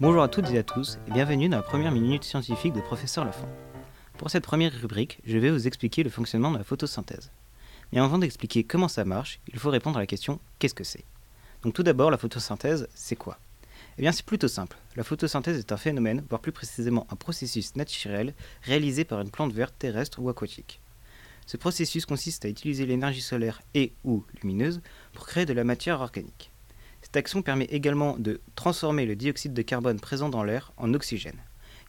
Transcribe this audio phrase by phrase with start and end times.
[0.00, 3.24] Bonjour à toutes et à tous et bienvenue dans la première minute scientifique de Professeur
[3.24, 3.48] Lafont.
[4.16, 7.32] Pour cette première rubrique, je vais vous expliquer le fonctionnement de la photosynthèse.
[7.90, 11.02] Mais avant d'expliquer comment ça marche, il faut répondre à la question qu'est-ce que c'est?
[11.62, 13.40] Donc tout d'abord, la photosynthèse, c'est quoi?
[13.98, 14.76] Eh bien c'est plutôt simple.
[14.94, 19.52] La photosynthèse est un phénomène, voire plus précisément un processus naturel réalisé par une plante
[19.52, 20.80] verte terrestre ou aquatique.
[21.46, 24.80] Ce processus consiste à utiliser l'énergie solaire et ou lumineuse
[25.12, 26.52] pour créer de la matière organique.
[27.02, 31.38] Cette action permet également de transformer le dioxyde de carbone présent dans l'air en oxygène,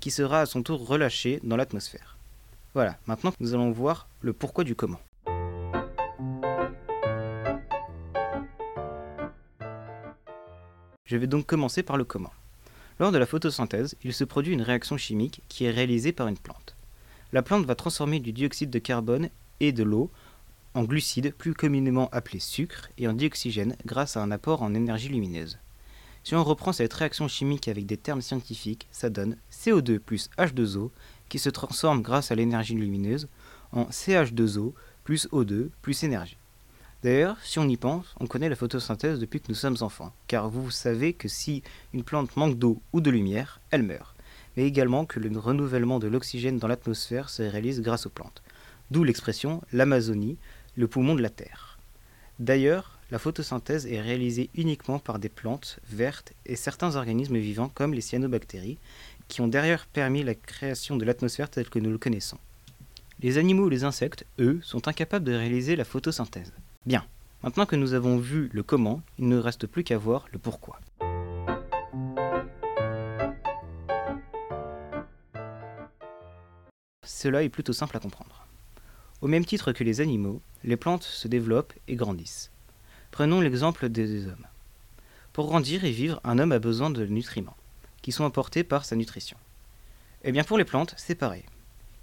[0.00, 2.16] qui sera à son tour relâché dans l'atmosphère.
[2.74, 5.00] Voilà, maintenant nous allons voir le pourquoi du comment.
[11.06, 12.32] Je vais donc commencer par le comment.
[12.98, 16.38] Lors de la photosynthèse, il se produit une réaction chimique qui est réalisée par une
[16.38, 16.74] plante.
[17.32, 19.28] La plante va transformer du dioxyde de carbone
[19.60, 20.10] et de l'eau
[20.76, 25.08] en glucides, plus communément appelés sucre, et en dioxygène grâce à un apport en énergie
[25.08, 25.58] lumineuse.
[26.22, 30.90] Si on reprend cette réaction chimique avec des termes scientifiques, ça donne CO2 plus H2O
[31.28, 33.28] qui se transforme grâce à l'énergie lumineuse
[33.72, 36.36] en CH2O plus O2 plus énergie.
[37.02, 40.50] D'ailleurs, si on y pense, on connaît la photosynthèse depuis que nous sommes enfants, car
[40.50, 41.62] vous savez que si
[41.94, 44.16] une plante manque d'eau ou de lumière, elle meurt,
[44.56, 48.42] mais également que le renouvellement de l'oxygène dans l'atmosphère se réalise grâce aux plantes.
[48.90, 50.38] D'où l'expression l'Amazonie,
[50.76, 51.78] le poumon de la Terre.
[52.38, 57.94] D'ailleurs, la photosynthèse est réalisée uniquement par des plantes vertes et certains organismes vivants comme
[57.94, 58.78] les cyanobactéries,
[59.28, 62.38] qui ont derrière permis la création de l'atmosphère telle que nous le connaissons.
[63.20, 66.52] Les animaux ou les insectes, eux, sont incapables de réaliser la photosynthèse.
[66.84, 67.04] Bien,
[67.42, 70.78] maintenant que nous avons vu le comment, il ne reste plus qu'à voir le pourquoi.
[77.04, 78.45] Cela est plutôt simple à comprendre.
[79.26, 82.52] Au même titre que les animaux, les plantes se développent et grandissent.
[83.10, 84.46] Prenons l'exemple des hommes.
[85.32, 87.56] Pour grandir et vivre, un homme a besoin de nutriments,
[88.02, 89.36] qui sont apportés par sa nutrition.
[90.22, 91.42] Eh bien pour les plantes, c'est pareil.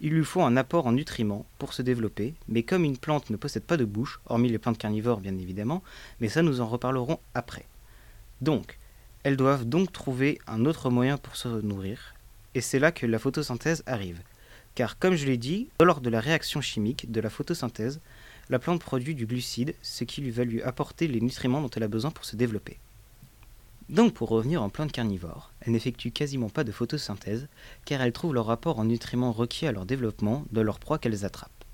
[0.00, 3.36] Il lui faut un apport en nutriments pour se développer, mais comme une plante ne
[3.36, 5.82] possède pas de bouche, hormis les plantes carnivores bien évidemment,
[6.20, 7.66] mais ça nous en reparlerons après.
[8.42, 8.78] Donc,
[9.24, 12.14] elles doivent donc trouver un autre moyen pour se nourrir,
[12.54, 14.22] et c'est là que la photosynthèse arrive,
[14.78, 18.00] car comme je l'ai dit, lors de la réaction chimique de la photosynthèse,
[18.48, 21.82] la plante produit du glucide, ce qui lui va lui apporter les nutriments dont elle
[21.82, 22.78] a besoin pour se développer.
[23.88, 27.48] Donc pour revenir en plante carnivore, elle n'effectue quasiment pas de photosynthèse,
[27.86, 31.24] car elles trouvent leur apport en nutriments requis à leur développement de leur proie qu'elles
[31.24, 31.64] attrapent.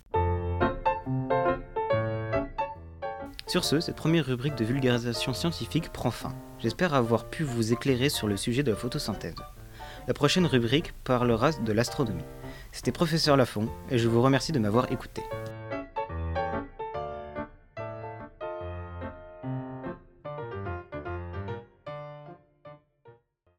[3.47, 6.34] Sur ce, cette première rubrique de vulgarisation scientifique prend fin.
[6.59, 9.34] J'espère avoir pu vous éclairer sur le sujet de la photosynthèse.
[10.09, 12.25] La prochaine rubrique parlera de l'astronomie.
[12.74, 15.22] C'était professeur Lafont et je vous remercie de m'avoir écouté.